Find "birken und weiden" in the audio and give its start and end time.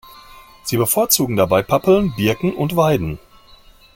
2.15-3.19